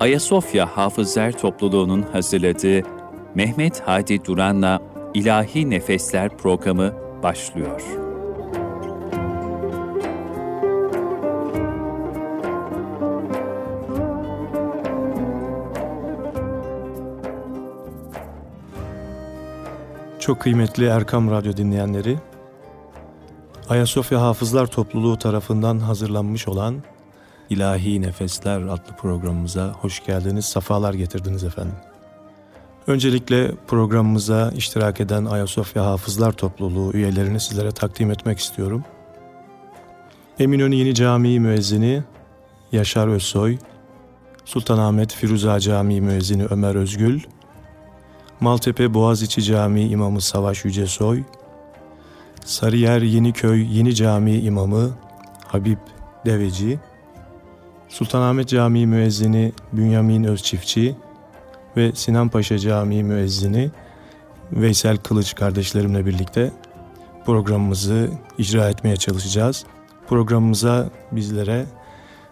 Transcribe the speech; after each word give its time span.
Ayasofya 0.00 0.66
Hafızlar 0.76 1.32
Topluluğu'nun 1.32 2.02
hazırladığı 2.02 2.82
Mehmet 3.34 3.82
Hadi 3.86 4.24
Duran'la 4.24 4.80
İlahi 5.14 5.70
Nefesler 5.70 6.36
programı 6.36 6.92
başlıyor. 7.22 7.82
Çok 20.20 20.40
kıymetli 20.40 20.84
Erkam 20.84 21.30
Radyo 21.30 21.56
dinleyenleri, 21.56 22.18
Ayasofya 23.68 24.20
Hafızlar 24.20 24.66
Topluluğu 24.66 25.18
tarafından 25.18 25.78
hazırlanmış 25.78 26.48
olan 26.48 26.82
İlahi 27.50 28.02
Nefesler 28.02 28.60
adlı 28.60 28.96
programımıza 28.98 29.72
hoş 29.72 30.04
geldiniz, 30.06 30.44
safalar 30.44 30.94
getirdiniz 30.94 31.44
efendim. 31.44 31.74
Öncelikle 32.86 33.52
programımıza 33.66 34.50
iştirak 34.50 35.00
eden 35.00 35.24
Ayasofya 35.24 35.86
Hafızlar 35.86 36.32
Topluluğu 36.32 36.92
üyelerini 36.92 37.40
sizlere 37.40 37.72
takdim 37.72 38.10
etmek 38.10 38.38
istiyorum. 38.38 38.84
Eminönü 40.38 40.74
Yeni 40.74 40.94
Camii 40.94 41.40
Müezzini 41.40 42.02
Yaşar 42.72 43.08
Özsoy, 43.08 43.58
Sultanahmet 44.44 45.12
Firuza 45.14 45.60
Camii 45.60 46.00
Müezzini 46.00 46.44
Ömer 46.44 46.74
Özgül, 46.74 47.20
Maltepe 48.40 48.94
Boğaziçi 48.94 49.42
Camii 49.42 49.88
İmamı 49.88 50.20
Savaş 50.20 50.64
Yücesoy, 50.64 51.22
Sarıyer 52.44 53.02
Yeniköy 53.02 53.78
Yeni 53.78 53.94
Camii 53.94 54.40
İmamı 54.40 54.90
Habib 55.46 55.78
Deveci, 56.26 56.78
Sultanahmet 57.88 58.48
Camii 58.48 58.86
Müezzini 58.86 59.52
Bünyamin 59.72 60.24
Özçiftçi 60.24 60.96
ve 61.76 61.92
Sinanpaşa 61.92 62.58
Camii 62.58 63.02
Müezzini 63.02 63.70
Veysel 64.52 64.96
Kılıç 64.96 65.34
kardeşlerimle 65.34 66.06
birlikte 66.06 66.52
programımızı 67.26 68.10
icra 68.38 68.68
etmeye 68.68 68.96
çalışacağız. 68.96 69.64
Programımıza 70.08 70.90
bizlere 71.12 71.66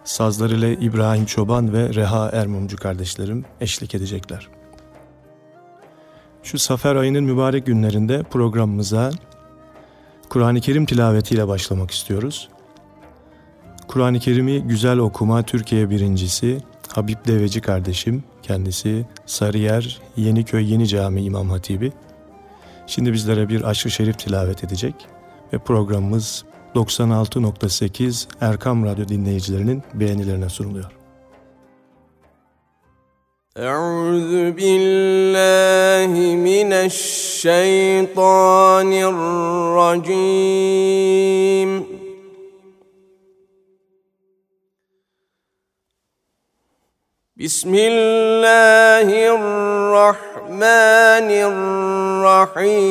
sazlarıyla 0.03 0.67
İbrahim 0.67 1.25
Çoban 1.25 1.73
ve 1.73 1.93
Reha 1.93 2.29
Ermumcu 2.29 2.77
kardeşlerim 2.77 3.45
eşlik 3.61 3.95
edecekler. 3.95 4.47
Şu 6.43 6.59
Safer 6.59 6.95
ayının 6.95 7.23
mübarek 7.23 7.65
günlerinde 7.65 8.23
programımıza 8.23 9.11
Kur'an-ı 10.29 10.61
Kerim 10.61 10.85
tilavetiyle 10.85 11.47
başlamak 11.47 11.91
istiyoruz. 11.91 12.49
Kur'an-ı 13.88 14.18
Kerim'i 14.18 14.62
güzel 14.62 14.98
okuma 14.98 15.42
Türkiye 15.42 15.90
birincisi 15.90 16.58
Habib 16.88 17.26
Deveci 17.26 17.60
kardeşim, 17.60 18.24
kendisi 18.42 19.06
Sarıyer 19.26 20.00
Yeniköy 20.16 20.72
Yeni 20.72 20.88
Cami 20.88 21.22
İmam 21.22 21.50
Hatibi. 21.50 21.92
Şimdi 22.86 23.12
bizlere 23.12 23.48
bir 23.48 23.62
aşk-ı 23.62 23.90
şerif 23.90 24.18
tilavet 24.18 24.64
edecek 24.64 24.94
ve 25.52 25.58
programımız 25.58 26.44
96.8 26.74 28.26
Erkam 28.40 28.84
Radyo 28.84 29.08
dinleyicilerinin 29.08 29.82
beğenilerine 29.94 30.48
sunuluyor. 30.48 30.90
أعوذ 33.58 34.32
بالله 34.58 36.12
من 36.48 36.70
الشيطان 36.88 38.90
الرجيم 39.12 41.15
بسم 47.37 47.69
الله 47.69 49.13
الرحمن 49.37 50.57
الرحيم. 52.25 52.89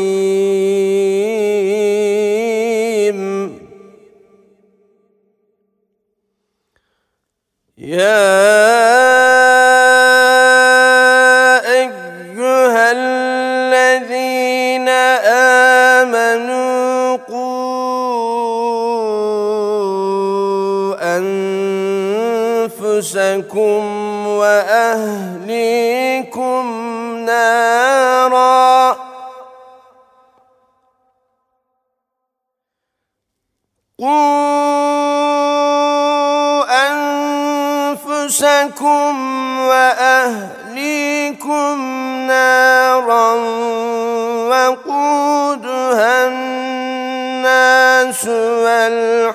يا 7.79 8.23
أيها 11.67 12.93
الذين 12.93 14.89
آمنوا 16.07 17.17
قوا 17.17 17.67
أنفسكم 22.77 23.96
وأهليكم 25.37 26.65
نارا. 27.27 28.97
قوا 33.99 34.27
أنفسكم 38.07 39.15
وأهليكم 39.59 40.97
نارا 42.27 43.33
وقودها 44.49 46.27
الناس 46.27 46.56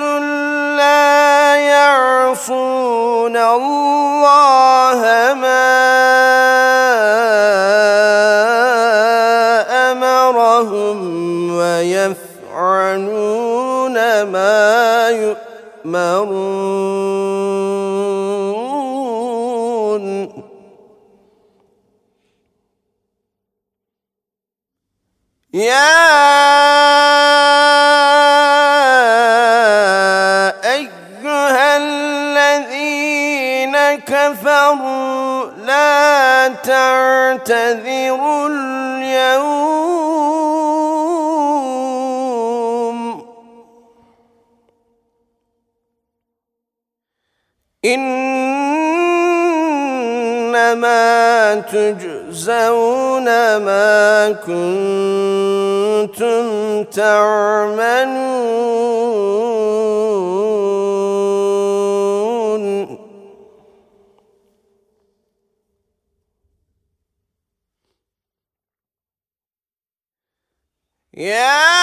لا 0.77 1.55
يعصون 1.55 3.38
الله 3.38 5.01
ما 5.33 5.67
أمرهم 9.91 11.00
ويفعلون 11.57 13.01
ما 14.23 15.09
يؤمرون. 15.09 16.41
يا 25.53 26.81
كفروا 34.07 35.45
لا 35.66 36.47
تعتذروا 36.47 38.47
اليوم. 38.47 39.81
إنما 47.85 48.31
تجزون 51.56 53.25
ما 53.57 54.31
كنتم 54.48 56.44
تعملون. 56.83 58.70
Yeah! 71.21 71.81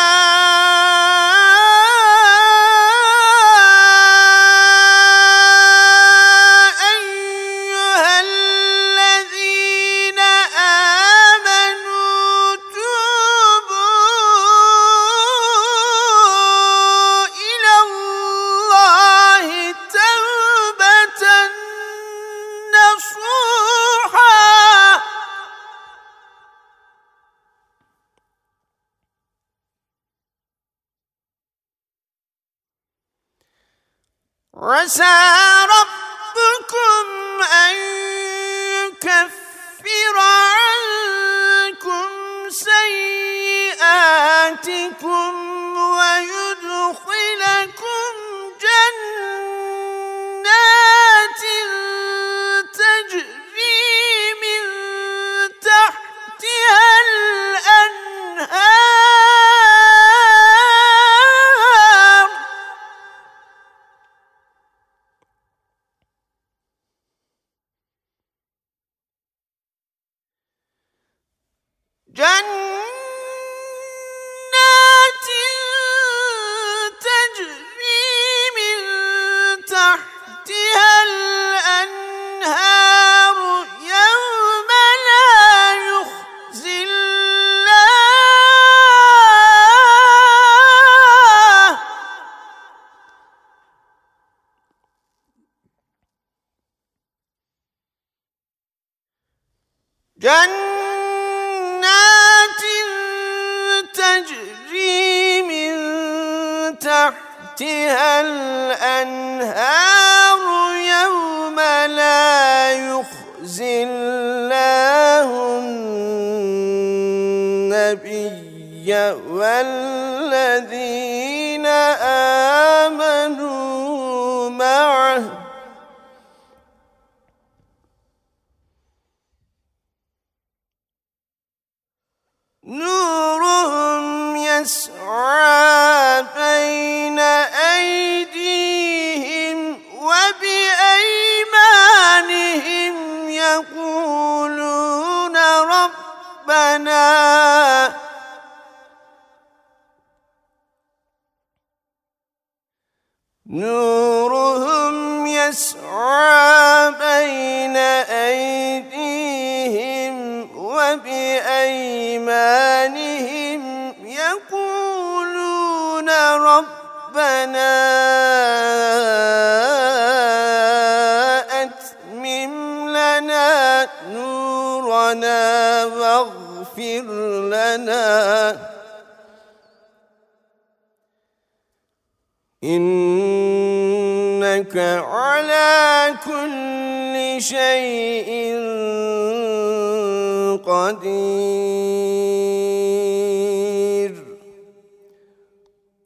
قدير 191.27 192.63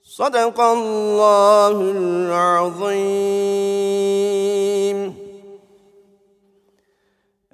صدق 0.04 0.60
الله 0.60 1.78
العظيم 1.98 2.98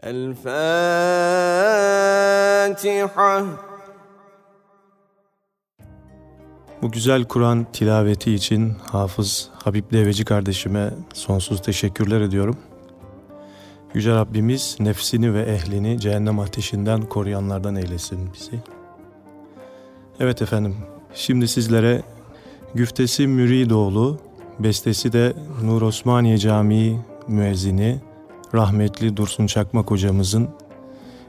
الفاتحه 0.04 0.94
Bu 6.82 6.92
güzel 6.92 7.24
Kur'an 7.24 7.66
tilaveti 7.74 8.34
için 8.34 8.76
Hafız 8.92 9.50
Habib 9.64 9.92
Deveci 9.92 10.26
kardeşime 10.26 10.94
sonsuz 11.14 11.62
teşekkürler 11.62 12.22
ediyorum. 12.22 12.58
Yüce 13.95 14.11
Rabbimiz 14.11 14.77
nefsini 14.81 15.35
ve 15.35 15.43
ehlini 15.43 16.01
cehennem 16.01 16.39
ateşinden 16.39 17.03
koruyanlardan 17.03 17.77
eylesin 17.77 18.31
bizi. 18.35 18.63
Evet 20.21 20.43
efendim, 20.43 20.77
şimdi 21.15 21.49
sizlere 21.49 22.03
güftesi 22.75 23.27
Müridoğlu, 23.27 24.19
bestesi 24.59 25.13
de 25.13 25.33
Nur 25.63 25.83
Osmaniye 25.83 26.39
Camii 26.39 27.01
müezzini 27.29 28.01
rahmetli 28.55 29.17
Dursun 29.17 29.47
Çakmak 29.47 29.91
hocamızın 29.91 30.49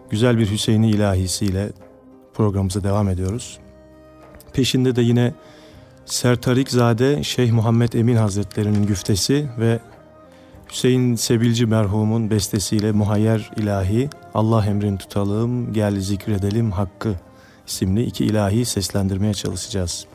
güzel 0.10 0.38
bir 0.38 0.52
Hüseyin'i 0.52 0.90
ilahisiyle 0.90 1.70
programımıza 2.34 2.84
devam 2.84 3.10
ediyoruz. 3.10 3.60
Peşinde 4.54 4.96
de 4.96 5.02
yine 5.02 5.34
Sertarikzade 6.06 7.24
Şeyh 7.24 7.52
Muhammed 7.52 7.94
Emin 7.94 8.16
Hazretleri'nin 8.16 8.86
güftesi 8.86 9.48
ve 9.60 9.80
Hüseyin 10.70 11.16
Sebilci 11.16 11.66
merhumun 11.66 12.30
bestesiyle 12.30 12.92
Muhayyer 12.92 13.52
İlahi 13.58 14.10
Allah 14.34 14.66
emrin 14.66 14.98
tutalım 14.98 15.74
gel 15.74 16.00
zikredelim 16.00 16.72
hakkı 16.72 17.16
isimli 17.68 18.04
iki 18.04 18.26
ilahi 18.26 18.66
seslendirmeye 18.66 19.34
çalışacağız. 19.34 20.06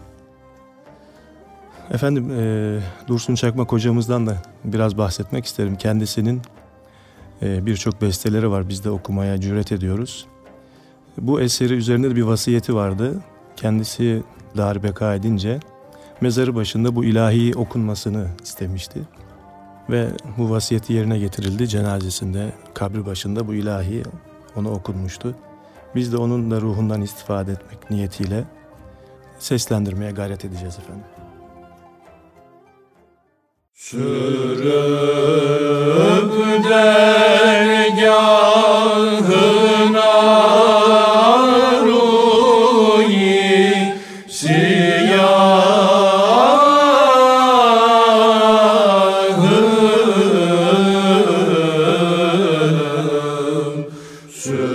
Efendim 1.90 2.30
e, 2.30 2.78
Dursun 3.08 3.34
Çakmak 3.34 3.72
hocamızdan 3.72 4.26
da 4.26 4.42
biraz 4.64 4.98
bahsetmek 4.98 5.44
isterim. 5.44 5.76
Kendisinin 5.76 6.42
e, 7.42 7.66
birçok 7.66 8.02
besteleri 8.02 8.50
var 8.50 8.68
biz 8.68 8.84
de 8.84 8.90
okumaya 8.90 9.40
cüret 9.40 9.72
ediyoruz. 9.72 10.26
Bu 11.18 11.40
eseri 11.40 11.74
üzerinde 11.74 12.10
de 12.10 12.16
bir 12.16 12.22
vasiyeti 12.22 12.74
vardı. 12.74 13.22
Kendisi 13.56 14.22
darbeka 14.56 15.14
edince 15.14 15.60
mezarı 16.20 16.54
başında 16.54 16.96
bu 16.96 17.04
ilahi 17.04 17.54
okunmasını 17.54 18.26
istemişti. 18.42 19.00
Ve 19.90 20.08
bu 20.38 20.50
vasiyeti 20.50 20.92
yerine 20.92 21.18
getirildi. 21.18 21.68
Cenazesinde 21.68 22.52
kabri 22.74 23.06
başında 23.06 23.48
bu 23.48 23.54
ilahi 23.54 24.02
ona 24.56 24.70
okunmuştu. 24.70 25.34
Biz 25.94 26.12
de 26.12 26.16
onun 26.16 26.50
da 26.50 26.60
ruhundan 26.60 27.02
istifade 27.02 27.52
etmek 27.52 27.90
niyetiyle 27.90 28.44
seslendirmeye 29.38 30.10
gayret 30.10 30.44
edeceğiz 30.44 30.78
efendim. 30.78 31.04
Sürüp 33.74 34.64
dergahına 36.64 38.14
Sürüp 54.44 54.73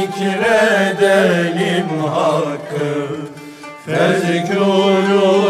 zikredelim 0.00 1.88
hakkı. 2.14 2.94
Fezkuruni 3.86 5.44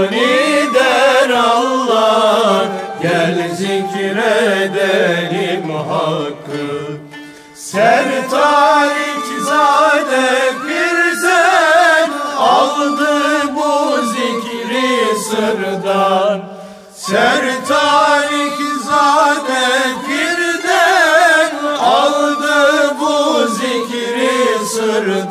der 0.75 1.31
Allah 1.31 2.67
Gel 3.03 3.51
zikredelim 3.55 4.67
hakkı. 5.89 6.69
Ser 7.55 8.05
tarik 8.31 9.27
zade 9.47 10.29
pirzen 10.67 12.11
Aldı 12.39 13.21
bu 13.57 13.73
zikri 14.07 15.19
sırdan. 15.31 16.39
Ser 16.95 17.45
tarik 17.69 18.59
zade 18.85 19.74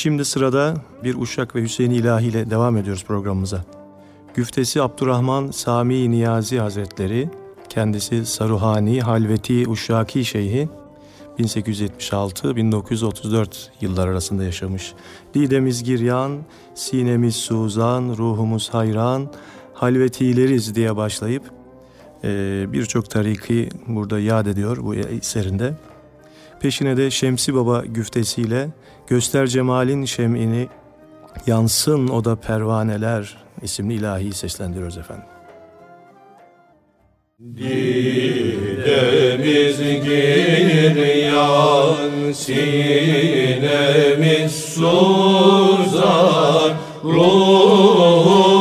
şimdi 0.00 0.24
sırada 0.24 0.74
bir 1.04 1.14
Uşak 1.14 1.56
ve 1.56 1.62
Hüseyin 1.62 1.90
İlahi 1.90 2.26
ile 2.26 2.50
devam 2.50 2.76
ediyoruz 2.76 3.04
programımıza. 3.04 3.64
Güftesi 4.34 4.82
Abdurrahman 4.82 5.50
Sami 5.50 6.10
Niyazi 6.10 6.58
Hazretleri, 6.58 7.30
kendisi 7.68 8.26
Saruhani 8.26 9.00
Halveti 9.00 9.68
Uşaki 9.68 10.24
Şeyhi, 10.24 10.68
1876-1934 11.38 13.46
yıllar 13.80 14.08
arasında 14.08 14.44
yaşamış. 14.44 14.92
Didemiz 15.34 15.84
giryan, 15.84 16.38
sinemiz 16.74 17.36
suzan, 17.36 18.14
ruhumuz 18.18 18.74
hayran, 18.74 19.32
halvetileriz 19.74 20.74
diye 20.74 20.96
başlayıp 20.96 21.42
e, 22.24 22.64
birçok 22.72 23.10
tariki 23.10 23.68
burada 23.86 24.20
yad 24.20 24.46
ediyor 24.46 24.76
bu 24.82 24.94
eserinde. 24.94 25.74
Peşine 26.60 26.96
de 26.96 27.10
Şemsi 27.10 27.54
Baba 27.54 27.84
güftesiyle 27.86 28.70
Göster 29.10 29.46
Cemal'in 29.46 30.04
şemini 30.04 30.68
Yansın 31.46 32.08
o 32.08 32.24
da 32.24 32.36
pervaneler 32.36 33.36
isimli 33.62 33.94
ilahiyi 33.94 34.32
seslendiriyoruz 34.32 34.98
efendim. 34.98 35.24
Didemiz 37.56 39.78
giryan, 40.04 41.96
sinemiz 42.32 44.52
suzan, 44.52 46.72
ruhumuz 47.04 48.59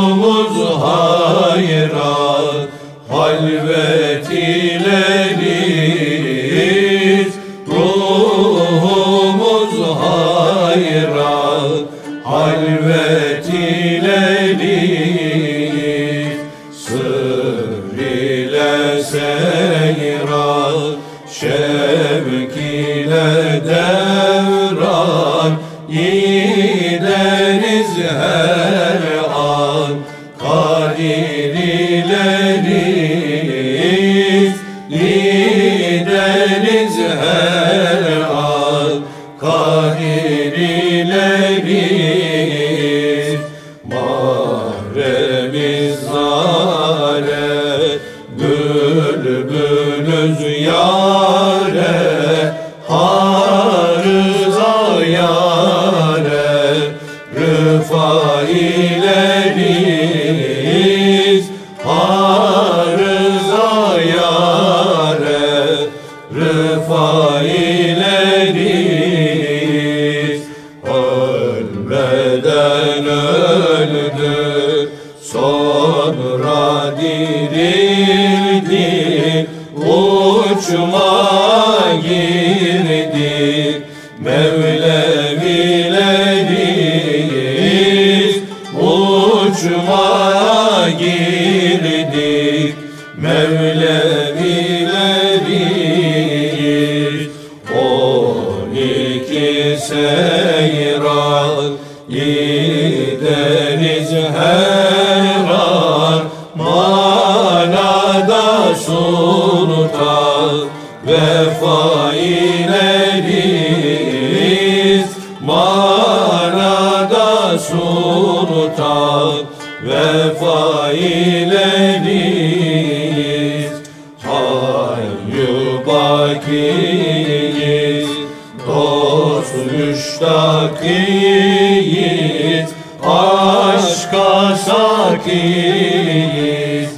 Dost 129.79 130.21
müştakiyiz 130.21 132.69
Aşka 133.03 134.55
sakiyiz 134.65 136.89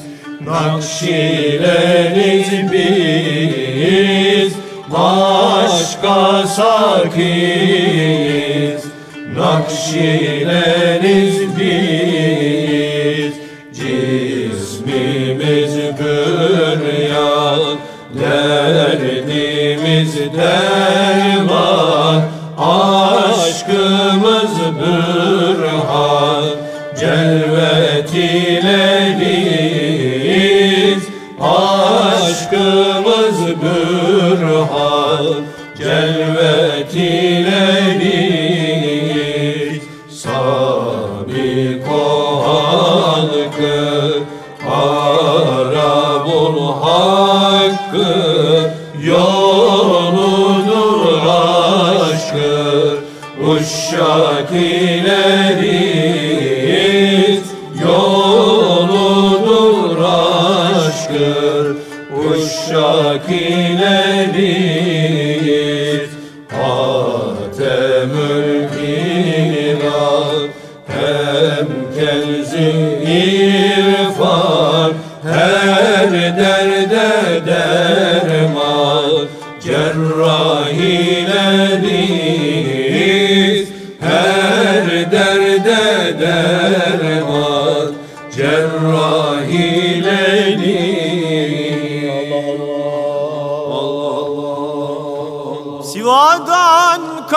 Nakşileriz 0.46 2.50
biz 2.72 4.54
Aşka 4.94 6.48
sakiyiz 6.48 7.22
Nakşileriz 9.38 11.36
biz 11.60 13.34
Cismimiz 13.74 15.74
büryan 16.00 17.78
Derdimiz 18.20 20.13
derman 20.38 21.01
İleriz 54.54 56.22
Yoludur 57.84 59.12
aşkı 60.04 61.76
Uşşak 62.18 63.30
ileriz 63.30 63.81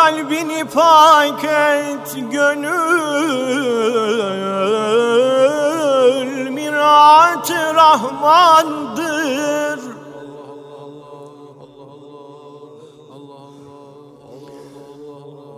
kalbini 0.04 0.64
pak 0.64 1.44
et 1.44 2.32
gönül 2.32 2.74
Mirat 6.50 7.50
Rahmandır. 7.74 9.14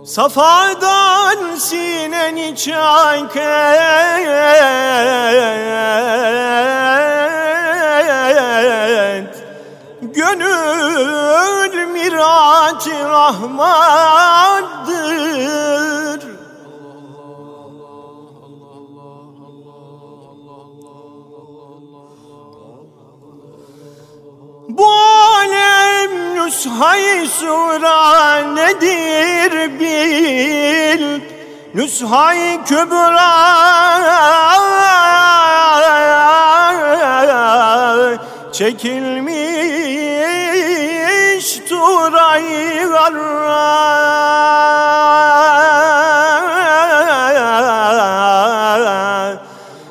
Safadan 0.05 1.55
sineni 1.55 2.55
çak 2.55 3.35
et 3.35 3.47
Gönül 10.01 11.66
mirat 12.09 12.87
rahmandır. 12.87 13.87
Bu 24.69 24.87
alem 25.37 26.35
nüshayı 26.35 27.29
sura 27.29 28.37
nedir 28.37 29.79
bil? 29.79 31.21
Nüshayı 31.73 32.63
kübra 32.63 33.37
Çekilmiş 38.53 39.46
turayı 41.87 42.89
garra. 42.89 43.77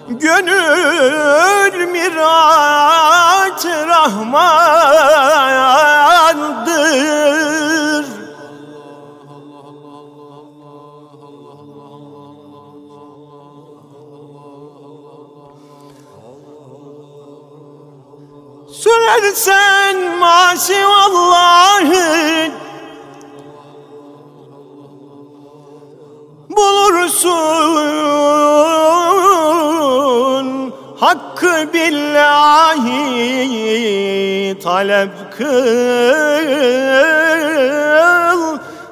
Gönül 0.09 1.87
mirat 1.89 3.67
rahmandır 3.89 5.36
Sürersen 18.87 20.19
masi 20.19 20.75
vallahi. 20.85 22.53
Bulursun 26.51 27.35
hakkı 31.01 31.69
billahi 31.73 32.97
talep 34.63 35.11
kıl 35.39 36.67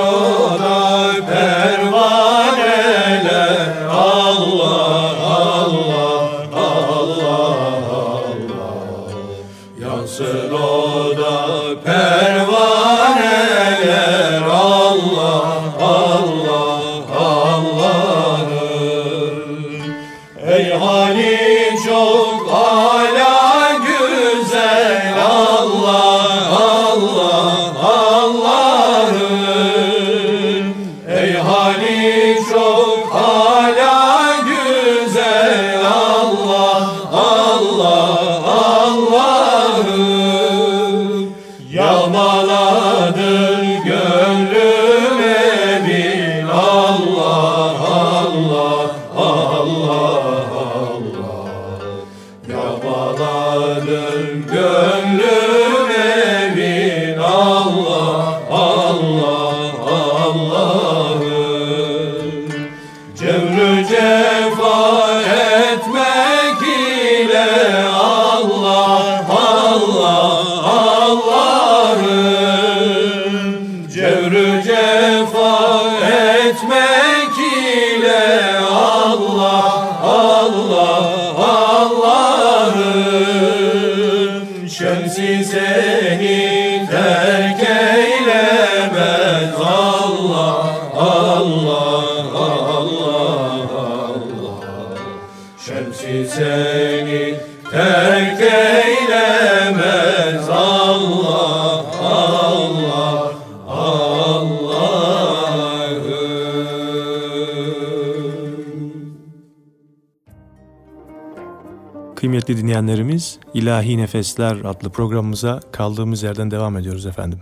Kıymetli 112.54 112.68
dinleyenlerimiz, 112.68 113.38
İlahi 113.54 113.98
Nefesler 113.98 114.56
adlı 114.64 114.90
programımıza 114.90 115.60
kaldığımız 115.72 116.22
yerden 116.22 116.50
devam 116.50 116.76
ediyoruz 116.76 117.06
efendim. 117.06 117.40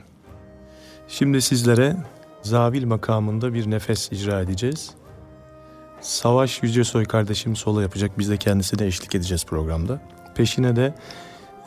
Şimdi 1.08 1.42
sizlere 1.42 1.96
Zavil 2.42 2.84
makamında 2.84 3.54
bir 3.54 3.70
nefes 3.70 4.12
icra 4.12 4.40
edeceğiz. 4.40 4.90
Savaş 6.00 6.62
Yücesoy 6.62 7.04
kardeşim 7.04 7.56
solo 7.56 7.80
yapacak, 7.80 8.18
biz 8.18 8.30
de 8.30 8.36
kendisine 8.36 8.86
eşlik 8.86 9.14
edeceğiz 9.14 9.44
programda. 9.44 10.00
Peşine 10.34 10.76
de 10.76 10.94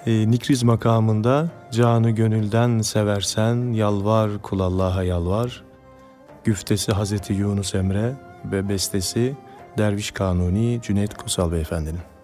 e, 0.06 0.32
Nikriz 0.32 0.64
makamında 0.64 1.50
canı 1.72 2.12
gönülden 2.12 2.82
seversen 2.82 3.74
yalvar 3.74 4.42
kul 4.42 4.60
Allah'a 4.60 5.04
yalvar. 5.04 5.64
Güftesi 6.44 6.92
Hazreti 6.92 7.34
Yunus 7.34 7.76
Emre 7.76 8.16
ve 8.46 8.70
bestesi 8.70 9.36
Derviş 9.78 10.12
Kanuni 10.12 10.80
Cüneyt 10.82 11.14
Kusal 11.14 11.52
Beyefendinin. 11.52 12.15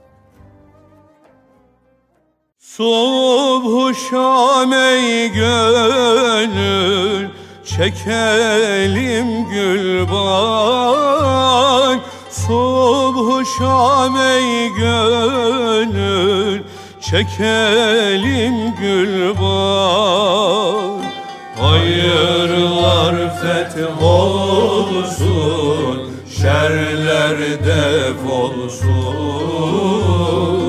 Subhu 2.77 3.93
şam 3.93 4.73
ey 4.73 5.29
gönül 5.29 7.27
Çekelim 7.65 9.49
gül 9.49 10.07
bak 10.11 11.99
Subhu 12.29 13.45
şam 13.57 14.17
ey 14.17 14.69
gönül 14.69 16.61
Çekelim 17.01 18.75
gül 18.81 19.29
bak 19.29 21.01
Hayırlar 21.59 23.15
feth 23.41 24.03
olsun, 24.03 26.11
şerler 26.41 27.39
def 27.39 28.31
olsun. 28.31 30.60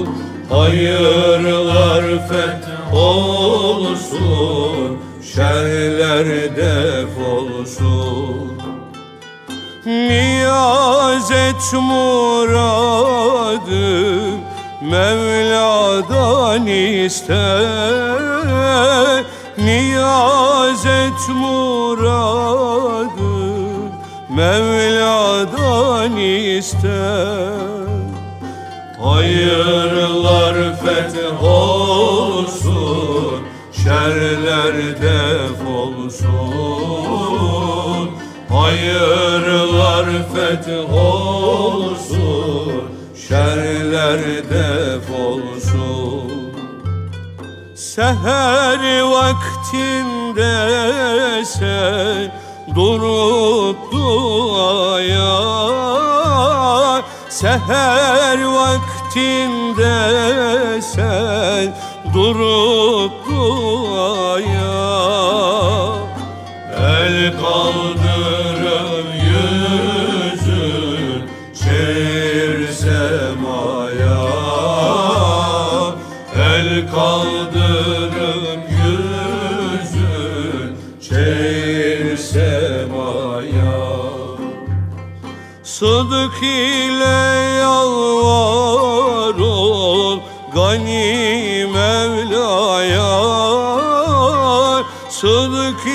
Hayırlar 0.53 2.05
feth 2.29 2.95
olsun, 2.95 4.99
şerler 5.35 6.57
def 6.57 7.15
olsun. 7.33 8.53
Niyaz 9.87 11.31
et 11.31 11.73
muradı 11.73 13.13
Mevla'dan 14.83 16.67
iste 16.67 17.59
Niyaz 19.59 20.87
et 20.87 21.29
muradı 21.29 23.33
Mevla'dan 24.37 26.17
iste 26.17 27.03
Hayırlar 29.03 30.12
feth 31.13 31.43
olsun, 31.43 32.73
şerler 33.73 34.75
def 35.03 35.69
olsun. 35.77 37.31
Hayırlar 38.49 40.07
feth 40.35 40.69
olsun, 40.95 42.83
şerler 43.29 44.21
def 44.51 45.11
olsun. 45.11 46.33
Seher 47.75 49.03
vaktinde 49.03 50.55
sen 51.45 52.33
durup 52.75 53.93
duaya 53.93 55.33
Seher 57.43 58.39
çiftinde 59.13 60.83
sen 60.83 61.75
durup 62.15 63.13
duaya 63.29 64.73
El 66.77 67.33
kaldırıp 67.41 69.07
yüzün 69.25 71.23
şehir 71.55 72.73
semaya. 72.73 74.23
El 76.37 76.91
kaldırıp 76.95 78.61
yüzün 78.71 80.77
şehir 81.01 82.17
semaya. 82.17 83.83
Sıdık 85.63 86.43
ile 86.43 87.23
yalvar 87.61 88.72
Sıdk 95.23 95.87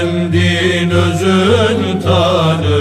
kendin 0.00 0.90
özün 0.90 2.00
tanı 2.00 2.80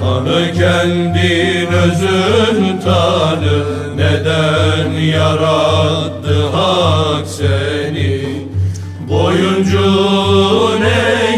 Tanı 0.00 0.52
kendin 0.52 1.66
özün 1.66 2.80
tanı. 2.84 3.64
Neden 3.96 4.90
yarattı 4.90 6.48
hak 6.52 7.26
seni? 7.26 8.20
Boyuncun 9.08 10.82
Eyüp'eni 10.82 11.29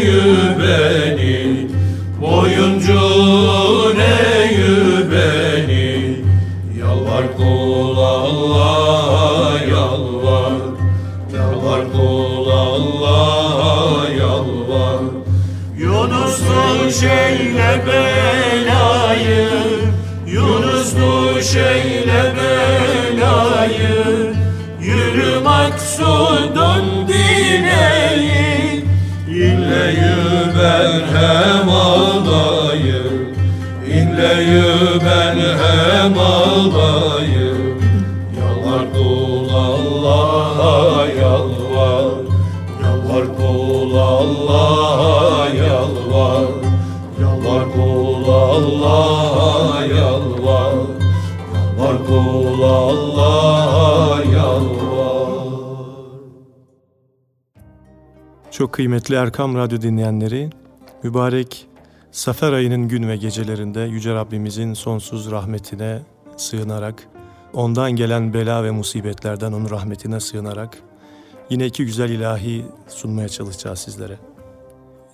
duş 16.93 17.03
eyle 17.03 17.81
belayı 17.87 19.49
Yunus 20.27 20.95
duş 20.95 21.55
eyle 21.55 22.33
belayı 22.37 24.33
Yürü 24.81 25.39
maksudun 25.43 27.07
dineyi 27.07 28.85
İnleyi 29.27 30.15
ben 30.59 31.01
hem 31.17 31.69
alayım 31.69 33.35
İnleyi 33.87 34.63
ben 35.05 35.37
hem 35.37 36.19
alayım 36.19 37.12
Çok 58.53 58.73
kıymetli 58.73 59.15
Erkam 59.15 59.55
Radyo 59.55 59.81
dinleyenleri, 59.81 60.49
mübarek 61.03 61.67
Safer 62.11 62.53
ayının 62.53 62.87
gün 62.87 63.07
ve 63.07 63.17
gecelerinde 63.17 63.79
Yüce 63.79 64.13
Rabbimizin 64.13 64.73
sonsuz 64.73 65.31
rahmetine 65.31 66.01
sığınarak, 66.37 67.07
ondan 67.53 67.91
gelen 67.91 68.33
bela 68.33 68.63
ve 68.63 68.71
musibetlerden 68.71 69.51
onun 69.51 69.69
rahmetine 69.69 70.19
sığınarak, 70.19 70.77
yine 71.49 71.65
iki 71.65 71.85
güzel 71.85 72.09
ilahi 72.09 72.65
sunmaya 72.87 73.29
çalışacağız 73.29 73.79
sizlere. 73.79 74.17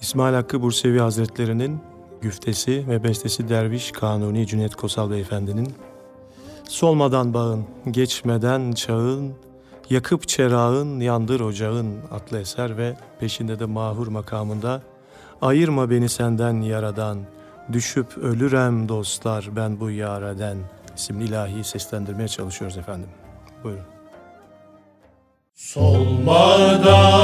İsmail 0.01 0.33
Hakkı 0.33 0.61
Bursevi 0.61 0.99
Hazretleri'nin 0.99 1.79
güftesi 2.21 2.87
ve 2.87 3.03
bestesi 3.03 3.49
Derviş 3.49 3.91
Kanuni 3.91 4.47
Cüneyt 4.47 4.75
Kosal 4.75 5.11
Beyefendi'nin 5.11 5.73
Solmadan 6.63 7.33
bağın, 7.33 7.65
geçmeden 7.91 8.71
çağın, 8.71 9.33
Yakıp 9.89 10.27
çerağın, 10.27 10.99
yandır 10.99 11.39
ocağın 11.39 11.95
adlı 12.11 12.39
eser 12.39 12.77
ve 12.77 12.95
peşinde 13.19 13.59
de 13.59 13.65
mahur 13.65 14.07
makamında 14.07 14.81
Ayırma 15.41 15.89
beni 15.89 16.09
senden 16.09 16.61
yaradan, 16.61 17.19
düşüp 17.71 18.17
ölürem 18.17 18.89
dostlar 18.89 19.49
ben 19.55 19.79
bu 19.79 19.91
yareden 19.91 20.57
isimli 20.95 21.23
ilahi 21.23 21.63
seslendirmeye 21.63 22.27
çalışıyoruz 22.27 22.77
efendim. 22.77 23.09
Buyurun. 23.63 23.83
Solmadan 25.55 27.18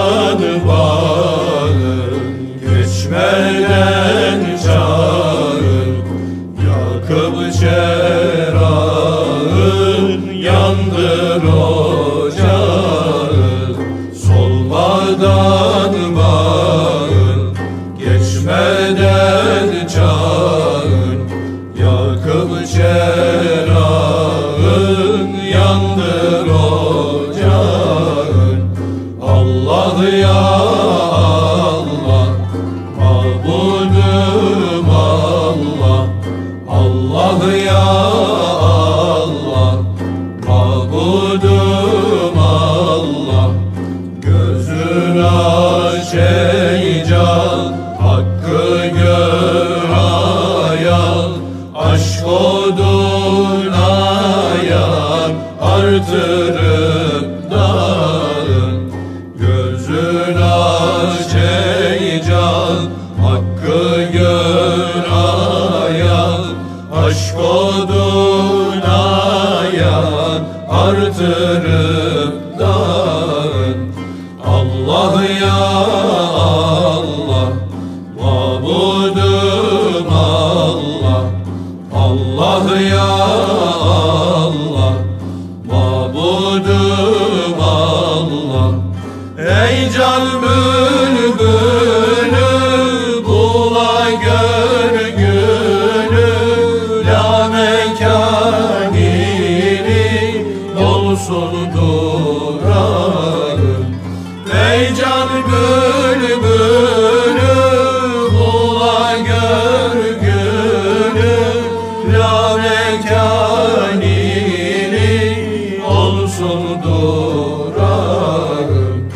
durağın 117.26 119.12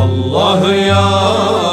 Allah 0.00 0.74
ya 0.74 1.71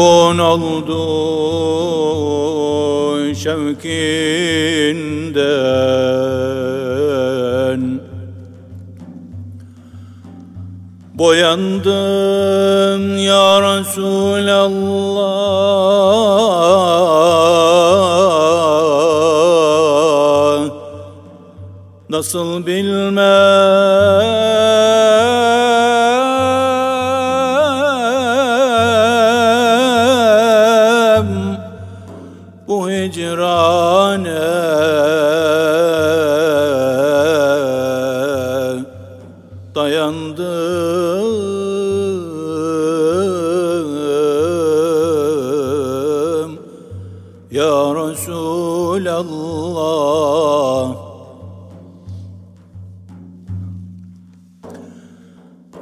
Hon 0.00 0.38
oldu 0.38 1.00
şevkinden. 3.34 3.90
Boyandım 11.14 13.02
ya 13.18 13.60
Resulallah. 13.62 14.20
Nasıl 22.10 22.66
bilmem 22.66 23.20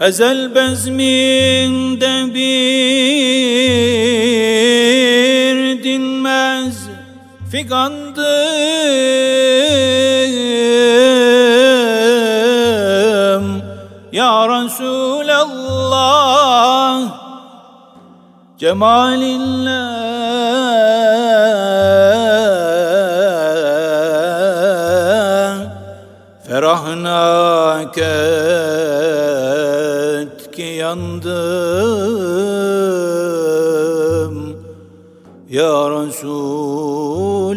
Ezel 0.09 0.55
bezminde 0.55 2.35
bir 2.35 3.05
dinmez 5.85 6.77
figandım. 7.51 8.25
Ya 14.13 14.49
Resulallah 14.49 14.99
Cemalinle 18.59 19.89
Ferahnak 26.47 27.99
et 27.99 28.88
Ya 36.19 36.27
Resulallah 36.27 37.55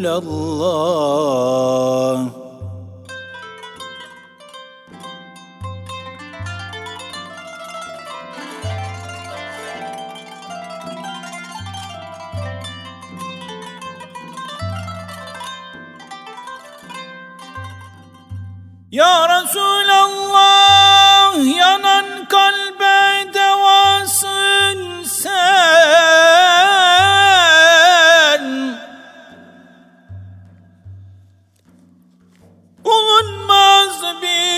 bir 34.22 34.58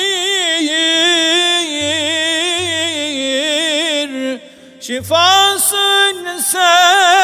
şifasın 4.81 6.37
sen 6.39 7.22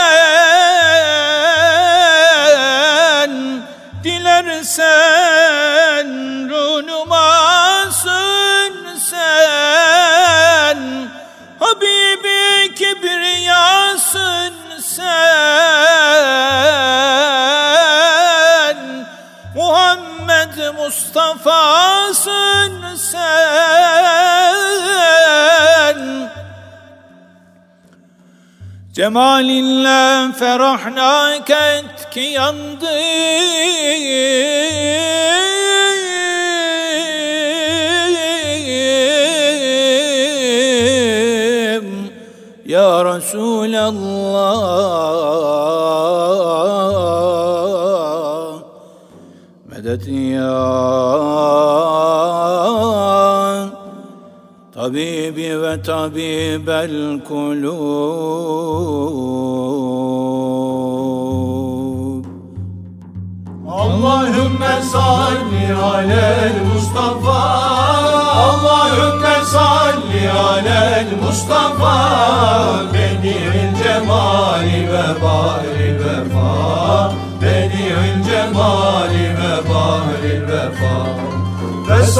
Mustafa'sın 22.19 22.95
sen? 22.95 24.29
Cemalinle 28.93 30.33
ferahnak 30.33 31.49
et 31.49 32.09
ki 32.11 32.19
yandım. 32.19 32.89
Ya 42.65 43.05
Resulallah 43.05 44.59
Tabibi 55.69 55.77
ve 55.77 55.83
tabibel 55.83 57.23
kulub 57.27 58.69
Allahümme 63.67 64.81
salli 64.91 65.73
alel 65.83 66.57
Mustafa. 66.73 67.41
Allahümme 68.33 69.35
salli 69.45 70.31
alel 70.31 71.07
Mustafa. 71.25 71.97
Bedi'il 72.93 73.73
cemali 73.83 74.79
ve 74.91 75.07
bahri 75.23 75.89
vefa. 75.99 77.13
Bedi'il 77.41 78.17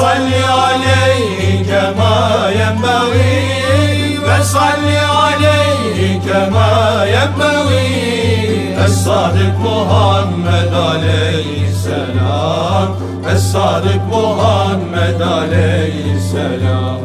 salli 0.00 0.50
aleyhi 0.50 1.66
kema 1.66 2.58
yenbeği 2.58 4.22
Ve 4.22 4.44
salli 4.44 5.00
aleyhi 5.00 6.22
kema 6.22 7.04
yenbeği 7.04 8.76
Es-Sadık 8.84 9.58
Muhammed 9.62 10.72
Aleyhisselam 10.72 12.88
Es-Sadık 13.34 14.02
Muhammed 14.10 15.20
Aleyhisselam 15.20 17.00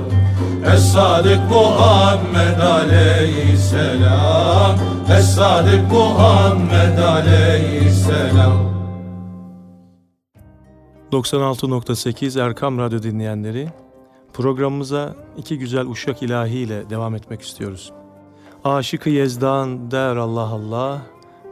Es-Sadık 0.74 1.42
Muhammed 1.50 2.60
Aleyhisselam 2.60 4.76
Es-Sadık 5.10 5.92
Muhammed 5.92 6.98
Aleyhisselam 6.98 8.75
96.8 11.16 12.42
Erkam 12.42 12.78
Radyo 12.80 13.04
dinleyenleri, 13.04 13.68
programımıza 14.34 15.16
iki 15.38 15.60
güzel 15.60 15.88
uşak 15.88 16.24
ilahi 16.24 16.58
ile 16.58 16.90
devam 16.90 17.16
etmek 17.16 17.42
istiyoruz. 17.42 17.92
Aşık-ı 18.64 19.10
Yezdan 19.10 19.92
der 19.92 20.16
Allah 20.16 20.48
Allah, 20.48 21.02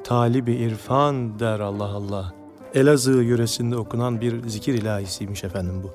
talibi 0.03 0.53
irfan 0.53 1.39
der 1.39 1.59
Allah 1.59 1.89
Allah. 1.89 2.34
Elazığ 2.74 3.24
yöresinde 3.24 3.78
okunan 3.78 4.22
bir 4.22 4.47
zikir 4.47 4.74
ilahisiymiş 4.74 5.43
efendim 5.43 5.82
bu. 5.84 5.91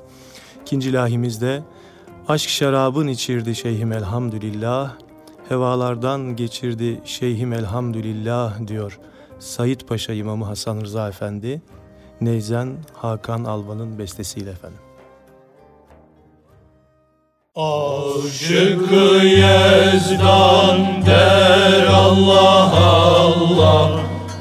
İkinci 0.62 0.90
ilahimiz 0.90 1.40
de 1.40 1.62
aşk 2.28 2.48
şarabın 2.48 3.08
içirdi 3.08 3.54
şeyhim 3.54 3.92
elhamdülillah, 3.92 4.92
hevalardan 5.48 6.36
geçirdi 6.36 7.00
şeyhim 7.04 7.52
elhamdülillah 7.52 8.66
diyor 8.66 8.98
Said 9.38 9.80
Paşa 9.80 10.12
İmamı 10.12 10.44
Hasan 10.44 10.80
Rıza 10.80 11.08
Efendi. 11.08 11.62
Neyzen 12.20 12.76
Hakan 12.94 13.44
Alvan'ın 13.44 13.98
bestesiyle 13.98 14.50
efendim. 14.50 14.78
Aşık 17.56 18.92
Yezdan 19.22 20.78
der 21.06 21.86
Allah 21.86 22.72
Allah. 22.84 23.90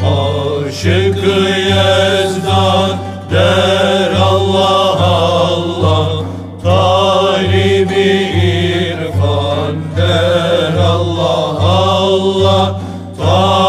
Aşık 0.01 1.23
Yezdan 1.69 2.97
der 3.31 4.11
Allah 4.11 4.99
Allah. 5.05 6.23
Talibi 6.63 8.09
irfan 8.43 9.75
der 9.97 10.77
Allah 10.77 11.59
Allah. 11.59 12.81
Talibi 13.17 13.66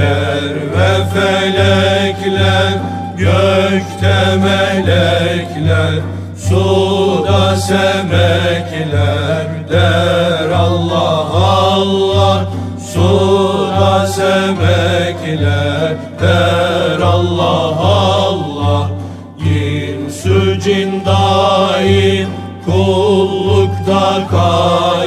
Yer 0.00 0.54
ve 0.72 0.92
felekler 1.14 2.72
Gökte 3.16 4.36
melekler 4.36 5.94
Suda 6.36 7.56
semekler 7.56 9.46
Der 9.70 10.50
Allah 10.50 11.26
Allah 11.34 12.46
Suda 12.92 14.06
semekler 14.06 15.96
Der 16.20 17.00
Allah 17.00 17.76
Allah 17.80 18.90
İnsü 19.38 20.60
cin 20.60 21.02
daim 21.04 22.28
Kullukta 22.64 24.26
kaim 24.30 24.99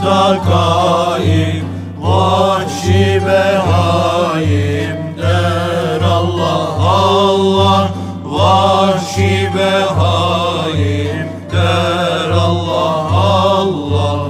Kullukta 0.00 0.40
kaim 0.48 1.64
Vahşi 2.00 3.20
behaim 3.26 4.96
Der 5.18 6.00
Allah 6.00 6.68
Allah 6.80 7.88
Vahşi 8.24 9.50
behaim 9.54 11.28
Der 11.52 12.30
Allah 12.30 13.10
Allah. 13.12 14.20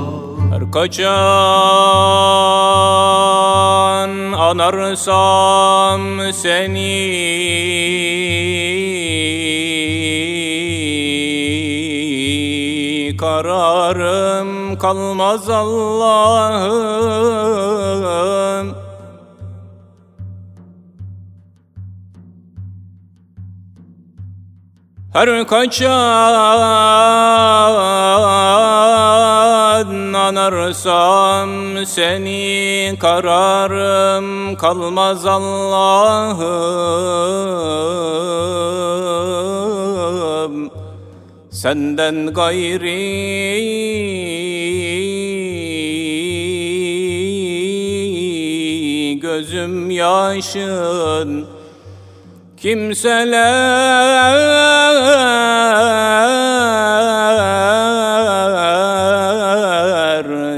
Her 0.50 0.64
kaçan 0.70 1.10
anarsam 4.32 6.02
seni 6.32 7.10
kalmaz 14.80 15.48
Allah'ım. 15.48 16.90
Her 25.12 25.46
kaçan 25.46 26.90
anarsam 30.30 31.50
seni 31.86 32.94
kararım 33.00 34.56
kalmaz 34.56 35.26
Allah'ım. 35.26 36.50
Senden 41.50 42.26
gayri 42.26 43.89
gözüm 49.70 49.90
yaşın 49.90 51.46
Kimseler 52.56 53.50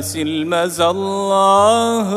silmez 0.02 0.80
Allah'ım 0.80 2.12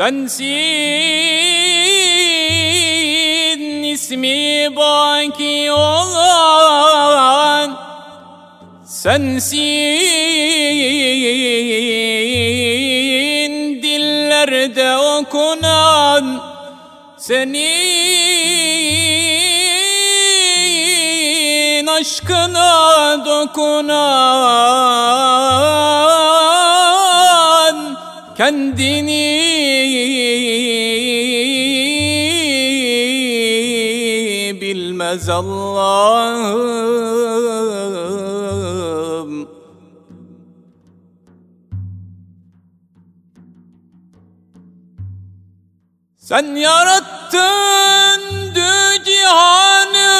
Sensin 0.00 0.48
ismi 3.84 4.76
baki 4.76 5.72
olan 5.72 7.76
Sensin 8.84 9.60
dillerde 13.82 14.96
okunan 14.96 16.40
Senin 17.18 17.56
aşkına 21.86 23.24
dokunan 23.24 24.89
kendini 28.40 29.26
bilmez 34.60 35.28
Allah'ım. 35.28 36.70
Sen 46.16 46.54
yarattın 46.54 48.22
dü 48.54 49.04
cihanı 49.04 50.10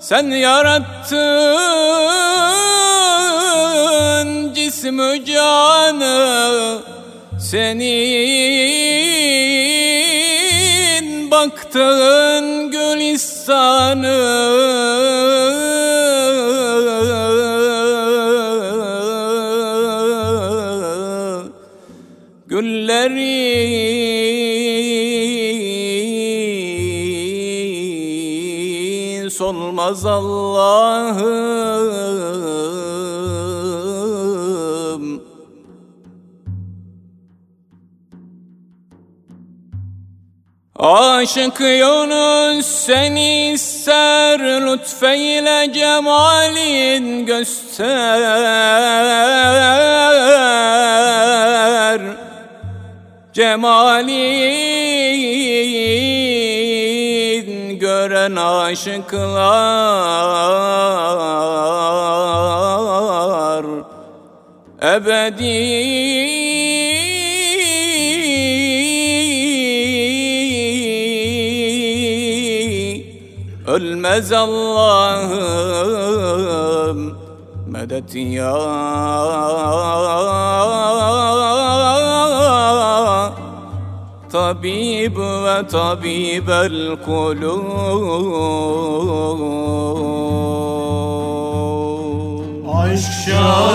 Sen 0.00 0.30
yarattın 0.30 1.69
cismü 4.90 5.24
canı 5.24 6.78
Senin. 7.40 8.10
Baktığın 11.30 12.70
gülistanı 12.70 14.20
Gülleri 22.48 23.30
solmaz 29.30 30.06
Allah'ım 30.06 31.59
Aşık 40.90 41.60
Yunus 41.60 42.66
seni 42.66 43.52
ister 43.52 44.40
lütfeyle 44.40 45.72
cemalin 45.72 47.26
göster. 47.26 47.90
Cemalin 53.32 54.10
gören 57.78 58.36
aşıklar 58.36 59.20
ebedi 64.82 66.29
ölmez 74.00 74.32
Allah'ım. 74.32 75.80
Medet 77.68 78.14
ya. 78.14 78.56
Tabib 84.32 85.16
ve 85.16 85.66
tabibel 85.68 86.96
kulub. 87.04 87.80
Aşk 92.74 93.12
şarabın 93.26 93.69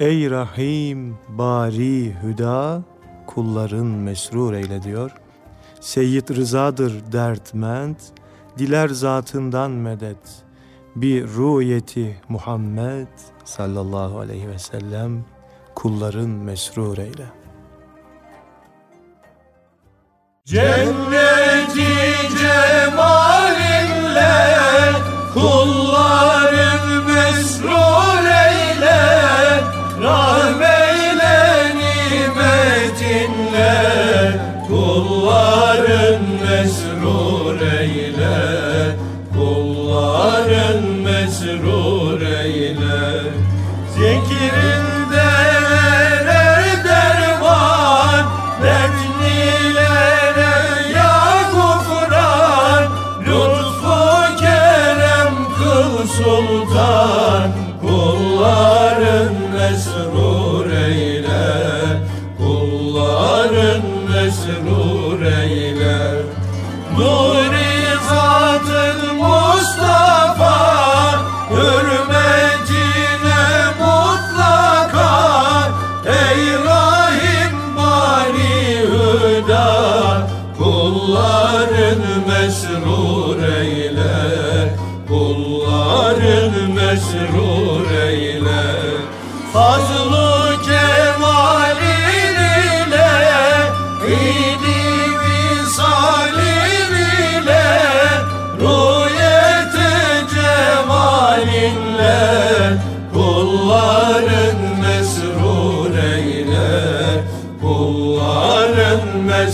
Ey 0.00 0.30
Rahim, 0.30 1.18
bari 1.28 2.14
hüda, 2.22 2.82
kulların 3.26 3.86
mesrur 3.86 4.52
eyle 4.52 4.82
diyor. 4.82 5.19
Seyyid 5.80 6.28
Rıza'dır 6.36 7.12
dertment, 7.12 7.98
diler 8.58 8.88
zatından 8.88 9.70
medet. 9.70 10.44
Bir 10.96 11.22
rüyeti 11.22 12.20
Muhammed 12.28 13.06
sallallahu 13.44 14.18
aleyhi 14.18 14.48
ve 14.48 14.58
sellem 14.58 15.24
kulların 15.74 16.30
mesrur 16.30 16.98
eyle. 16.98 17.26
Cenneti 20.44 22.16
cemalinle 22.40 24.32
kulların 25.34 27.04
mesrur 27.04 28.24
eyle 28.24 29.00
Rahmeyle 30.02 31.74
nimetinle 31.74 33.00
kulların 34.70 36.22
mesrur 36.22 37.60
eyle 37.80 38.96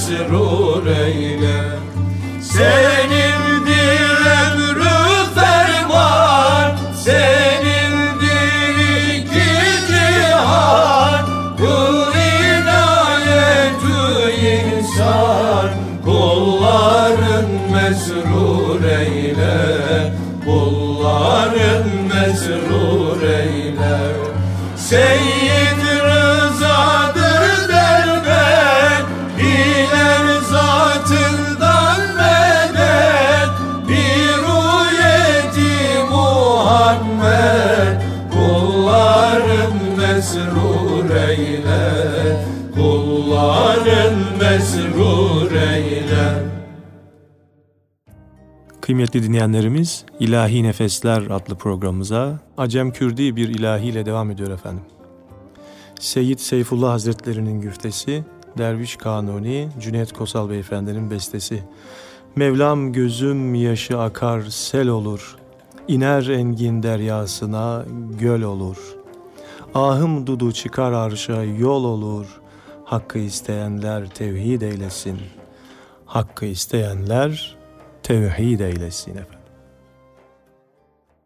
mesrur 0.09 0.46
Kıymetli 48.87 49.23
dinleyenlerimiz, 49.23 50.05
İlahi 50.21 50.63
Nefesler 50.63 51.23
adlı 51.23 51.55
programımıza 51.55 52.39
Acem 52.59 52.91
Kürdi 52.91 53.37
bir 53.37 53.49
ilahiyle 53.49 54.07
devam 54.07 54.31
ediyor 54.31 54.51
efendim. 54.51 54.83
Seyyid 56.01 56.39
Seyfullah 56.39 56.93
Hazretleri'nin 56.93 57.61
güftesi, 57.61 58.25
Derviş 58.59 58.97
Kanuni, 58.97 59.69
Cüneyt 59.81 60.13
Kosal 60.13 60.51
Beyefendi'nin 60.51 61.11
bestesi. 61.11 61.63
Mevlam 62.37 62.93
gözüm 62.93 63.55
yaşı 63.55 64.01
akar 64.01 64.43
sel 64.43 64.89
olur, 64.89 65.37
iner 65.89 66.27
engin 66.27 66.83
deryasına 66.83 67.85
göl 68.21 68.43
olur. 68.43 68.79
Ahım 69.75 70.27
dudu 70.27 70.53
çıkar 70.53 70.93
arşa 70.93 71.43
yol 71.43 71.85
olur, 71.85 72.41
hakkı 72.85 73.19
isteyenler 73.19 74.09
tevhid 74.09 74.63
eylesin. 74.63 75.19
Hakkı 76.07 76.47
isteyenler 76.47 77.57
tevhid 78.07 78.61
eylesin 78.61 79.11
efendim. 79.11 79.39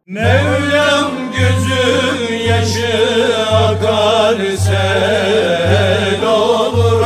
Mevlam 0.07 1.11
gözüm 1.33 2.47
yaşı 2.49 3.37
akar 3.49 4.37
sel 4.57 6.25
olur 6.25 7.00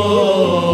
oh. 0.00 0.67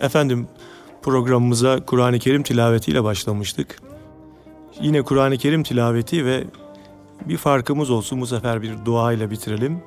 Efendim 0.00 0.48
programımıza 1.02 1.84
Kur'an-ı 1.84 2.18
Kerim 2.18 2.42
tilavetiyle 2.42 3.04
başlamıştık. 3.04 3.76
Yine 4.80 5.02
Kur'an-ı 5.02 5.38
Kerim 5.38 5.62
tilaveti 5.62 6.24
ve 6.24 6.44
bir 7.28 7.36
farkımız 7.36 7.90
olsun 7.90 8.20
bu 8.20 8.26
sefer 8.26 8.62
bir 8.62 8.84
dua 8.84 9.12
ile 9.12 9.30
bitirelim. 9.30 9.82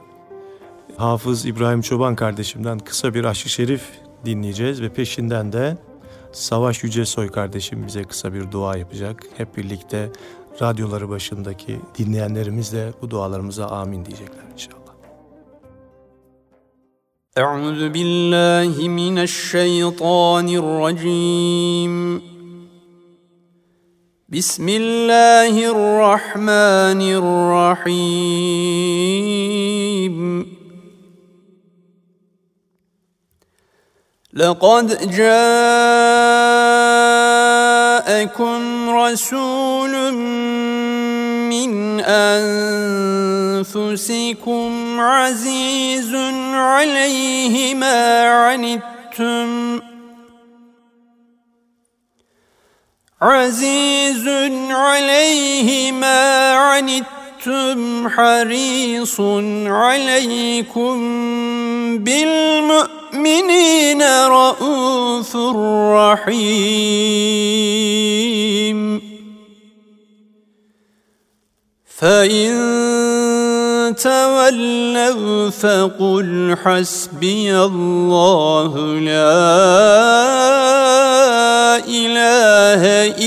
Hafız 0.97 1.45
İbrahim 1.45 1.81
Çoban 1.81 2.15
kardeşimden 2.15 2.79
kısa 2.79 3.13
bir 3.13 3.23
aşk-ı 3.23 3.49
şerif 3.49 3.83
dinleyeceğiz 4.25 4.81
ve 4.81 4.89
peşinden 4.89 5.53
de 5.53 5.77
Savaş 6.31 6.83
Yücesoy 6.83 7.29
kardeşim 7.29 7.87
bize 7.87 8.03
kısa 8.03 8.33
bir 8.33 8.51
dua 8.51 8.77
yapacak. 8.77 9.23
Hep 9.37 9.57
birlikte 9.57 10.09
radyoları 10.61 11.09
başındaki 11.09 11.79
dinleyenlerimiz 11.97 12.73
de 12.73 12.93
bu 13.01 13.09
dualarımıza 13.09 13.67
amin 13.67 14.05
diyecekler 14.05 14.43
inşallah. 14.53 14.82
أعوذ 17.37 17.89
بالله 17.89 18.87
من 18.87 19.19
الشيطان 19.19 20.49
الرجيم. 20.49 22.21
بسم 24.29 24.69
الله 24.69 25.65
الرحمن 25.73 27.01
الرحيم. 27.81 28.13
لقد 34.33 35.09
جاءكم 35.11 35.69
رسول 38.89 39.93
من 41.53 41.99
أنفسكم 43.59 44.99
عزيز 44.99 46.15
عليه 46.53 47.75
ما 47.75 48.23
عنتم. 48.23 49.79
عزيز 53.21 54.27
عليه 54.71 55.91
ما 55.91 56.51
عنتم. 56.51 58.09
حريص 58.09 59.19
عليكم 59.65 60.97
بالمؤمنين 61.97 64.01
رؤوف 64.27 65.35
رحيم. 65.95 67.53
فإن 72.03 73.95
تولوا 73.95 75.49
فقل 75.49 76.55
حسبي 76.63 77.55
الله 77.55 78.73
لا 78.99 79.39
إله 81.87 82.83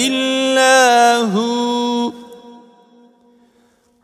إلا 0.06 1.16
هو 1.32 2.12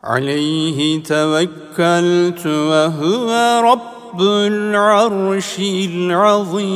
عليه 0.03 1.03
توكلت 1.03 2.45
وهو 2.45 3.61
رب 3.71 4.21
العرش 4.21 5.59
العظيم. 5.59 6.73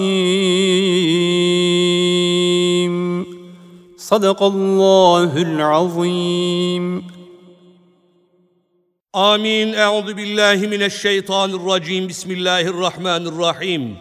صدق 3.98 4.44
الله 4.44 5.32
العظيم. 5.42 7.17
Amin. 9.18 9.74
Euzu 9.74 10.18
billahi 10.18 10.68
mineşşeytanirracim. 10.68 12.10
Bismillahirrahmanirrahim. 12.10 13.98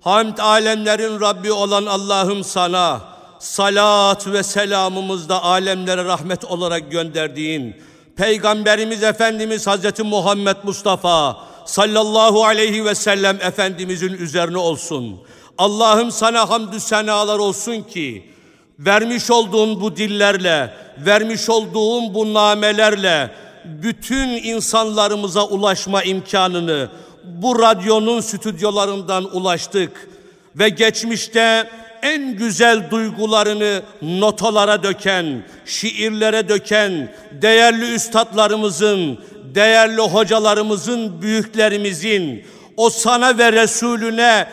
Hamd 0.00 0.38
alemlerin 0.38 1.20
Rabbi 1.20 1.52
olan 1.52 1.86
Allah'ım 1.86 2.44
sana 2.44 3.00
salat 3.38 4.26
ve 4.26 4.42
selamımız 4.42 5.28
da 5.28 5.42
alemlere 5.42 6.04
rahmet 6.04 6.44
olarak 6.44 6.90
gönderdiğin 6.90 7.76
Peygamberimiz 8.16 9.02
Efendimiz 9.02 9.66
Hazreti 9.66 10.02
Muhammed 10.02 10.56
Mustafa 10.62 11.36
sallallahu 11.66 12.44
aleyhi 12.44 12.84
ve 12.84 12.94
sellem 12.94 13.38
Efendimizin 13.40 14.12
üzerine 14.12 14.58
olsun. 14.58 15.20
Allah'ım 15.58 16.10
sana 16.10 16.50
hamdü 16.50 16.80
senalar 16.80 17.38
olsun 17.38 17.82
ki 17.82 18.30
vermiş 18.78 19.30
olduğun 19.30 19.80
bu 19.80 19.96
dillerle, 19.96 20.74
vermiş 20.98 21.50
olduğun 21.50 22.14
bu 22.14 22.34
namelerle 22.34 23.44
bütün 23.64 24.28
insanlarımıza 24.28 25.46
ulaşma 25.46 26.02
imkanını 26.02 26.88
bu 27.24 27.58
radyonun 27.62 28.20
stüdyolarından 28.20 29.36
ulaştık 29.36 30.08
ve 30.56 30.68
geçmişte 30.68 31.70
en 32.02 32.36
güzel 32.36 32.90
duygularını 32.90 33.82
notalara 34.02 34.82
döken, 34.82 35.42
şiirlere 35.66 36.48
döken 36.48 37.12
değerli 37.32 37.94
üstadlarımızın, 37.94 39.18
değerli 39.54 40.00
hocalarımızın, 40.00 41.22
büyüklerimizin 41.22 42.44
o 42.76 42.90
sana 42.90 43.38
ve 43.38 43.52
Resulüne 43.52 44.48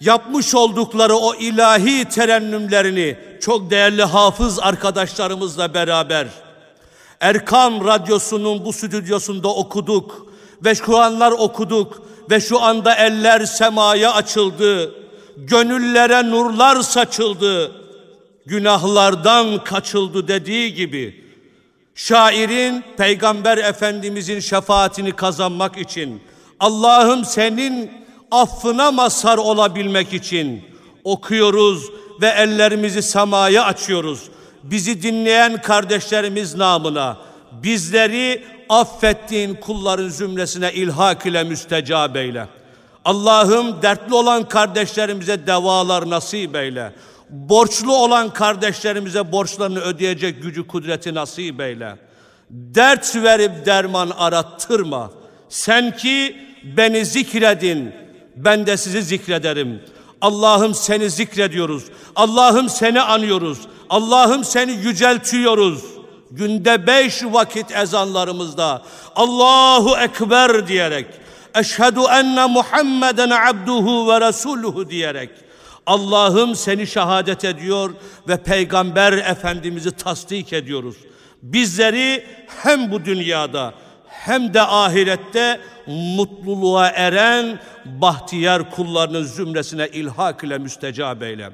yapmış 0.00 0.54
oldukları 0.54 1.16
o 1.16 1.34
ilahi 1.34 2.04
terennümlerini 2.04 3.16
çok 3.40 3.70
değerli 3.70 4.02
hafız 4.02 4.58
arkadaşlarımızla 4.58 5.74
beraber 5.74 6.26
Erkam 7.24 7.84
Radyosu'nun 7.84 8.64
bu 8.64 8.72
stüdyosunda 8.72 9.48
okuduk 9.48 10.26
ve 10.64 10.74
şu 10.74 10.98
anlar 10.98 11.32
okuduk 11.32 12.02
ve 12.30 12.40
şu 12.40 12.62
anda 12.62 12.94
eller 12.94 13.44
semaya 13.46 14.12
açıldı. 14.12 14.94
Gönüllere 15.36 16.30
nurlar 16.30 16.82
saçıldı. 16.82 17.72
Günahlardan 18.46 19.64
kaçıldı 19.64 20.28
dediği 20.28 20.74
gibi 20.74 21.24
şairin 21.94 22.84
peygamber 22.96 23.58
efendimizin 23.58 24.40
şefaatini 24.40 25.12
kazanmak 25.12 25.78
için 25.78 26.22
Allah'ım 26.60 27.24
senin 27.24 27.90
affına 28.30 28.90
mazhar 28.90 29.38
olabilmek 29.38 30.12
için 30.12 30.64
okuyoruz 31.04 31.90
ve 32.20 32.28
ellerimizi 32.28 33.02
semaya 33.02 33.64
açıyoruz 33.64 34.22
bizi 34.64 35.02
dinleyen 35.02 35.62
kardeşlerimiz 35.62 36.54
namına 36.54 37.16
bizleri 37.52 38.44
affettiğin 38.68 39.54
kulların 39.54 40.08
zümresine 40.08 40.72
ilhak 40.72 41.26
ile 41.26 41.44
müstecab 41.44 42.14
eyle. 42.14 42.46
Allah'ım 43.04 43.82
dertli 43.82 44.14
olan 44.14 44.48
kardeşlerimize 44.48 45.46
devalar 45.46 46.10
nasip 46.10 46.56
eyle. 46.56 46.92
Borçlu 47.30 47.96
olan 47.96 48.30
kardeşlerimize 48.30 49.32
borçlarını 49.32 49.80
ödeyecek 49.80 50.42
gücü 50.42 50.66
kudreti 50.66 51.14
nasip 51.14 51.60
eyle. 51.60 51.96
Dert 52.50 53.16
verip 53.16 53.66
derman 53.66 54.10
arattırma. 54.18 55.10
Sen 55.48 55.96
ki 55.96 56.36
beni 56.76 57.04
zikredin, 57.04 57.92
ben 58.36 58.66
de 58.66 58.76
sizi 58.76 59.02
zikrederim. 59.02 59.80
Allah'ım 60.24 60.74
seni 60.74 61.10
zikrediyoruz. 61.10 61.84
Allah'ım 62.16 62.68
seni 62.68 63.00
anıyoruz. 63.00 63.58
Allah'ım 63.90 64.44
seni 64.44 64.72
yüceltiyoruz. 64.72 65.84
Günde 66.30 66.86
beş 66.86 67.24
vakit 67.24 67.70
ezanlarımızda 67.70 68.82
Allahu 69.16 69.96
Ekber 69.96 70.68
diyerek 70.68 71.06
Eşhedü 71.54 72.00
enne 72.00 72.46
Muhammeden 72.46 73.30
abduhu 73.30 74.08
ve 74.08 74.20
resuluhu 74.20 74.90
diyerek 74.90 75.30
Allah'ım 75.86 76.54
seni 76.54 76.86
şehadet 76.86 77.44
ediyor 77.44 77.94
ve 78.28 78.36
Peygamber 78.36 79.12
Efendimiz'i 79.12 79.90
tasdik 79.90 80.52
ediyoruz. 80.52 80.96
Bizleri 81.42 82.24
hem 82.62 82.92
bu 82.92 83.04
dünyada 83.04 83.74
hem 84.24 84.54
de 84.54 84.60
ahirette 84.62 85.60
mutluluğa 85.86 86.88
eren 86.88 87.58
bahtiyar 87.84 88.70
kullarının 88.70 89.22
zümresine 89.22 89.88
ilhak 89.88 90.44
ile 90.44 90.58
müstecab 90.58 91.22
eyle. 91.22 91.50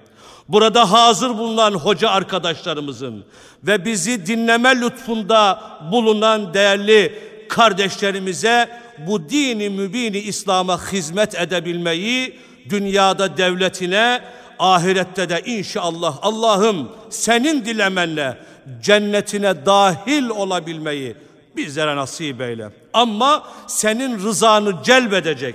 Burada 0.48 0.92
hazır 0.92 1.28
bulunan 1.28 1.72
hoca 1.72 2.10
arkadaşlarımızın 2.10 3.24
ve 3.62 3.84
bizi 3.84 4.26
dinleme 4.26 4.80
lütfunda 4.80 5.62
bulunan 5.92 6.54
değerli 6.54 7.18
kardeşlerimize 7.48 8.68
bu 9.06 9.28
dini 9.28 9.68
mübini 9.68 10.18
İslam'a 10.18 10.92
hizmet 10.92 11.34
edebilmeyi 11.34 12.38
dünyada 12.68 13.36
devletine 13.36 14.20
ahirette 14.58 15.28
de 15.28 15.42
inşallah 15.46 16.18
Allah'ım 16.22 16.88
senin 17.10 17.64
dilemenle 17.64 18.38
cennetine 18.82 19.66
dahil 19.66 20.28
olabilmeyi 20.28 21.16
bizlere 21.57 21.96
nasip 21.96 22.40
eyle. 22.40 22.70
Ama 22.92 23.44
senin 23.66 24.18
rızanı 24.18 24.82
celbedecek, 24.82 25.55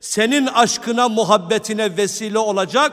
senin 0.00 0.46
aşkına, 0.46 1.08
muhabbetine 1.08 1.96
vesile 1.96 2.38
olacak 2.38 2.92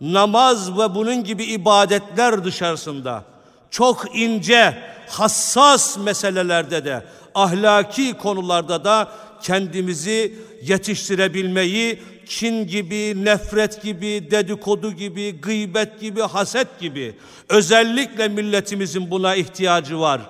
namaz 0.00 0.78
ve 0.78 0.94
bunun 0.94 1.24
gibi 1.24 1.44
ibadetler 1.44 2.44
dışarısında 2.44 3.24
çok 3.70 4.16
ince, 4.16 4.78
hassas 5.08 5.98
meselelerde 5.98 6.84
de 6.84 7.04
ahlaki 7.34 8.14
konularda 8.14 8.84
da 8.84 9.08
kendimizi 9.42 10.38
yetiştirebilmeyi 10.62 12.02
kin 12.26 12.66
gibi, 12.66 13.24
nefret 13.24 13.82
gibi, 13.82 14.28
dedikodu 14.30 14.92
gibi, 14.92 15.40
gıybet 15.40 16.00
gibi, 16.00 16.20
haset 16.20 16.80
gibi 16.80 17.14
özellikle 17.48 18.28
milletimizin 18.28 19.10
buna 19.10 19.34
ihtiyacı 19.34 20.00
var 20.00 20.20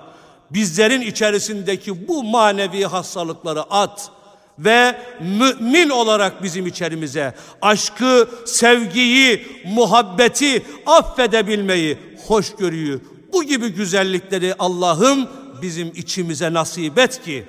bizlerin 0.51 1.01
içerisindeki 1.01 2.07
bu 2.07 2.23
manevi 2.23 2.83
hastalıkları 2.83 3.63
at 3.63 4.11
ve 4.59 4.97
mümin 5.19 5.89
olarak 5.89 6.43
bizim 6.43 6.67
içerimize 6.67 7.35
aşkı, 7.61 8.29
sevgiyi, 8.45 9.47
muhabbeti 9.65 10.65
affedebilmeyi, 10.85 11.97
hoşgörüyü, 12.27 13.01
bu 13.33 13.43
gibi 13.43 13.67
güzellikleri 13.67 14.53
Allah'ım 14.59 15.27
bizim 15.61 15.87
içimize 15.95 16.53
nasip 16.53 16.99
et 16.99 17.21
ki 17.23 17.45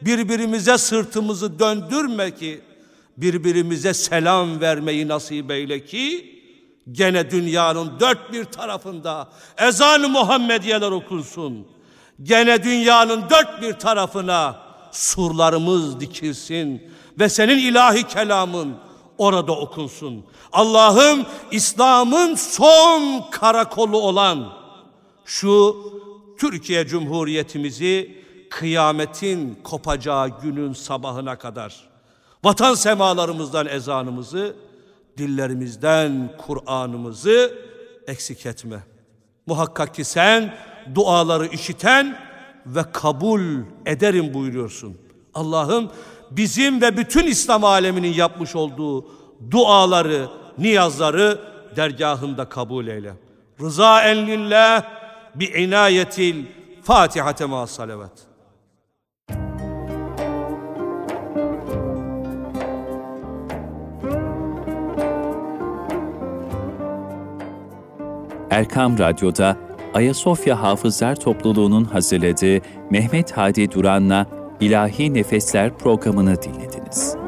birbirimize 0.00 0.78
sırtımızı 0.78 1.58
döndürme 1.58 2.34
ki 2.34 2.60
birbirimize 3.16 3.94
selam 3.94 4.60
vermeyi 4.60 5.08
nasip 5.08 5.50
eyle 5.50 5.84
ki 5.84 6.34
gene 6.92 7.30
dünyanın 7.30 8.00
dört 8.00 8.32
bir 8.32 8.44
tarafında 8.44 9.28
ezan-ı 9.58 10.08
Muhammediyeler 10.08 10.90
okunsun. 10.90 11.73
Gene 12.22 12.62
dünyanın 12.62 13.24
dört 13.30 13.62
bir 13.62 13.72
tarafına 13.72 14.56
surlarımız 14.92 16.00
dikilsin 16.00 16.90
ve 17.18 17.28
senin 17.28 17.58
ilahi 17.58 18.06
kelamın 18.06 18.76
orada 19.18 19.52
okunsun. 19.52 20.24
Allah'ım 20.52 21.26
İslam'ın 21.50 22.34
son 22.34 23.30
karakolu 23.30 23.98
olan 23.98 24.52
şu 25.24 25.76
Türkiye 26.38 26.86
Cumhuriyetimizi 26.86 28.24
kıyametin 28.50 29.58
kopacağı 29.64 30.40
günün 30.42 30.72
sabahına 30.72 31.38
kadar 31.38 31.88
vatan 32.44 32.74
semalarımızdan 32.74 33.66
ezanımızı, 33.66 34.56
dillerimizden 35.18 36.30
Kur'an'ımızı 36.38 37.54
eksik 38.06 38.46
etme. 38.46 38.84
Muhakkak 39.46 39.94
ki 39.94 40.04
sen 40.04 40.54
duaları 40.94 41.46
işiten 41.46 42.16
ve 42.66 42.82
kabul 42.92 43.40
ederim 43.86 44.34
buyuruyorsun. 44.34 44.98
Allah'ım 45.34 45.90
bizim 46.30 46.80
ve 46.80 46.96
bütün 46.96 47.26
İslam 47.26 47.64
aleminin 47.64 48.12
yapmış 48.12 48.56
olduğu 48.56 49.06
duaları, 49.50 50.28
niyazları 50.58 51.38
dergahında 51.76 52.48
kabul 52.48 52.86
eyle. 52.86 53.12
Rıza 53.60 54.02
en 54.02 54.26
bi 55.34 55.44
inayetil 55.44 56.44
Fatihate 56.82 57.44
ma 57.44 57.66
salavat. 57.66 58.12
Erkam 68.50 68.98
Radyo'da 68.98 69.56
Ayasofya 69.94 70.62
Hafızlar 70.62 71.16
Topluluğu'nun 71.16 71.84
hazırladığı 71.84 72.60
Mehmet 72.90 73.32
Hadi 73.32 73.72
Duran'la 73.72 74.26
İlahi 74.60 75.14
Nefesler 75.14 75.78
programını 75.78 76.42
dinlediniz. 76.42 77.23